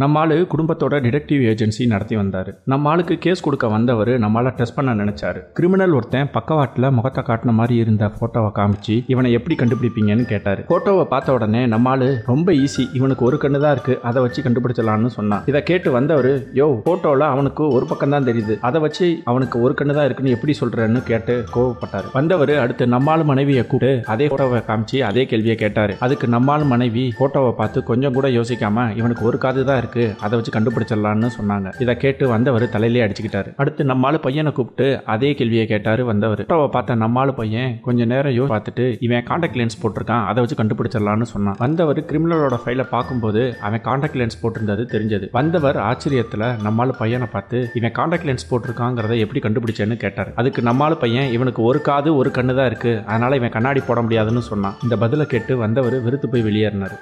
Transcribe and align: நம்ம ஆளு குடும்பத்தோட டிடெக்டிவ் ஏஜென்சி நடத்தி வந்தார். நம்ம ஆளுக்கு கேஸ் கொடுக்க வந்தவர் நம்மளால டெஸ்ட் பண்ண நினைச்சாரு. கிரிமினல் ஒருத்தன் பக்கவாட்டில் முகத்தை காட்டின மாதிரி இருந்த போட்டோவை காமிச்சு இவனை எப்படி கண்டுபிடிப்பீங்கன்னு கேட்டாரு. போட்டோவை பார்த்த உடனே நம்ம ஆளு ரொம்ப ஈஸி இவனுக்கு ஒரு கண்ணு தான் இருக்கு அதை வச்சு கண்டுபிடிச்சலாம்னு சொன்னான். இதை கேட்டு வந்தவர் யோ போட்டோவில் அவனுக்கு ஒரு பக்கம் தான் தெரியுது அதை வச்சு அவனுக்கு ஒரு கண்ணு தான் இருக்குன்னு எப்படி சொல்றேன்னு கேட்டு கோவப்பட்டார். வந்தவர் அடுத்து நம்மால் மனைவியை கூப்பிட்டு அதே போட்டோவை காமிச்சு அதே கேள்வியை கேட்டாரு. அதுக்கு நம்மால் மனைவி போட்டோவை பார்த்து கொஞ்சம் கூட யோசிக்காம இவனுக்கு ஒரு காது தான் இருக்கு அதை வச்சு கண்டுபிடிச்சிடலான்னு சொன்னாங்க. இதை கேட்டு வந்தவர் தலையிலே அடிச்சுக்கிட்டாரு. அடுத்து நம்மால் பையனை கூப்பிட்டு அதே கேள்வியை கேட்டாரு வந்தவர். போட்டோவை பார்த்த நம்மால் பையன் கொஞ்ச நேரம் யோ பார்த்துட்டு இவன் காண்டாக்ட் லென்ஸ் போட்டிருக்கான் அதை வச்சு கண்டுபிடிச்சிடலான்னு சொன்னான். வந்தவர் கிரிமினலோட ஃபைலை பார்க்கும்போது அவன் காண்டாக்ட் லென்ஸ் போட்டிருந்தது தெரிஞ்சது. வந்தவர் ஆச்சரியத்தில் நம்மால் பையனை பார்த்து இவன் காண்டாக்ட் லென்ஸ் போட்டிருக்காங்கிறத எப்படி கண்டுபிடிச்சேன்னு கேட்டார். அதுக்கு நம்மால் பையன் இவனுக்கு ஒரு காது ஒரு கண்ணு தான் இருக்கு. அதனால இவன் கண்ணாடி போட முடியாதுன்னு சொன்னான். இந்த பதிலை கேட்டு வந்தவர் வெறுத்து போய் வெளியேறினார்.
நம்ம 0.00 0.18
ஆளு 0.20 0.36
குடும்பத்தோட 0.52 0.98
டிடெக்டிவ் 1.04 1.40
ஏஜென்சி 1.48 1.82
நடத்தி 1.90 2.14
வந்தார். 2.18 2.48
நம்ம 2.72 2.88
ஆளுக்கு 2.90 3.14
கேஸ் 3.24 3.42
கொடுக்க 3.46 3.66
வந்தவர் 3.74 4.10
நம்மளால 4.22 4.52
டெஸ்ட் 4.58 4.74
பண்ண 4.76 4.92
நினைச்சாரு. 5.00 5.40
கிரிமினல் 5.56 5.96
ஒருத்தன் 5.98 6.30
பக்கவாட்டில் 6.36 6.86
முகத்தை 6.98 7.22
காட்டின 7.26 7.52
மாதிரி 7.58 7.74
இருந்த 7.82 8.04
போட்டோவை 8.18 8.50
காமிச்சு 8.58 8.94
இவனை 9.14 9.30
எப்படி 9.38 9.56
கண்டுபிடிப்பீங்கன்னு 9.62 10.24
கேட்டாரு. 10.30 10.62
போட்டோவை 10.70 11.04
பார்த்த 11.10 11.34
உடனே 11.36 11.62
நம்ம 11.72 11.90
ஆளு 11.92 12.08
ரொம்ப 12.30 12.54
ஈஸி 12.62 12.86
இவனுக்கு 13.00 13.26
ஒரு 13.28 13.38
கண்ணு 13.42 13.60
தான் 13.64 13.74
இருக்கு 13.76 13.96
அதை 14.10 14.22
வச்சு 14.26 14.44
கண்டுபிடிச்சலாம்னு 14.46 15.10
சொன்னான். 15.18 15.44
இதை 15.52 15.62
கேட்டு 15.70 15.92
வந்தவர் 15.98 16.30
யோ 16.60 16.68
போட்டோவில் 16.88 17.26
அவனுக்கு 17.34 17.66
ஒரு 17.76 17.88
பக்கம் 17.92 18.14
தான் 18.16 18.28
தெரியுது 18.30 18.56
அதை 18.70 18.80
வச்சு 18.86 19.10
அவனுக்கு 19.32 19.58
ஒரு 19.66 19.76
கண்ணு 19.82 19.98
தான் 19.98 20.08
இருக்குன்னு 20.10 20.34
எப்படி 20.38 20.56
சொல்றேன்னு 20.62 21.04
கேட்டு 21.10 21.36
கோவப்பட்டார். 21.58 22.10
வந்தவர் 22.18 22.54
அடுத்து 22.64 22.90
நம்மால் 22.94 23.26
மனைவியை 23.32 23.66
கூப்பிட்டு 23.66 23.92
அதே 24.14 24.30
போட்டோவை 24.34 24.62
காமிச்சு 24.70 25.04
அதே 25.10 25.26
கேள்வியை 25.34 25.58
கேட்டாரு. 25.66 25.94
அதுக்கு 26.06 26.32
நம்மால் 26.38 26.66
மனைவி 26.74 27.06
போட்டோவை 27.20 27.54
பார்த்து 27.62 27.86
கொஞ்சம் 27.92 28.18
கூட 28.18 28.26
யோசிக்காம 28.40 28.88
இவனுக்கு 29.02 29.28
ஒரு 29.30 29.38
காது 29.46 29.68
தான் 29.70 29.80
இருக்கு 29.82 30.04
அதை 30.24 30.32
வச்சு 30.38 30.56
கண்டுபிடிச்சிடலான்னு 30.56 31.30
சொன்னாங்க. 31.38 31.68
இதை 31.84 31.96
கேட்டு 32.04 32.24
வந்தவர் 32.34 32.66
தலையிலே 32.76 33.04
அடிச்சுக்கிட்டாரு. 33.06 33.50
அடுத்து 33.62 33.82
நம்மால் 33.92 34.22
பையனை 34.26 34.50
கூப்பிட்டு 34.58 34.86
அதே 35.14 35.30
கேள்வியை 35.38 35.66
கேட்டாரு 35.72 36.02
வந்தவர். 36.10 36.42
போட்டோவை 36.44 36.68
பார்த்த 36.76 36.96
நம்மால் 37.04 37.34
பையன் 37.40 37.72
கொஞ்ச 37.86 38.04
நேரம் 38.12 38.34
யோ 38.38 38.44
பார்த்துட்டு 38.52 38.84
இவன் 39.06 39.24
காண்டாக்ட் 39.30 39.58
லென்ஸ் 39.60 39.78
போட்டிருக்கான் 39.82 40.24
அதை 40.30 40.40
வச்சு 40.42 40.58
கண்டுபிடிச்சிடலான்னு 40.60 41.28
சொன்னான். 41.34 41.56
வந்தவர் 41.64 42.00
கிரிமினலோட 42.10 42.58
ஃபைலை 42.64 42.86
பார்க்கும்போது 42.94 43.42
அவன் 43.66 43.84
காண்டாக்ட் 43.88 44.18
லென்ஸ் 44.20 44.38
போட்டிருந்தது 44.42 44.84
தெரிஞ்சது. 44.94 45.28
வந்தவர் 45.38 45.78
ஆச்சரியத்தில் 45.88 46.46
நம்மால் 46.66 46.96
பையனை 47.00 47.28
பார்த்து 47.34 47.58
இவன் 47.80 47.94
காண்டாக்ட் 47.98 48.28
லென்ஸ் 48.30 48.48
போட்டிருக்காங்கிறத 48.50 49.18
எப்படி 49.24 49.42
கண்டுபிடிச்சேன்னு 49.46 49.98
கேட்டார். 50.04 50.32
அதுக்கு 50.42 50.60
நம்மால் 50.68 51.00
பையன் 51.04 51.30
இவனுக்கு 51.36 51.62
ஒரு 51.70 51.80
காது 51.88 52.10
ஒரு 52.20 52.30
கண்ணு 52.38 52.54
தான் 52.58 52.68
இருக்கு. 52.70 52.92
அதனால 53.10 53.36
இவன் 53.40 53.54
கண்ணாடி 53.56 53.82
போட 53.88 54.00
முடியாதுன்னு 54.06 54.42
சொன்னான். 54.50 54.76
இந்த 54.84 54.94
பதிலை 55.04 55.26
கேட்டு 55.32 55.52
வந்தவர் 55.64 55.96
வெறுத்து 56.06 56.26
போய் 56.32 56.44
வெளியேறினார். 56.46 56.90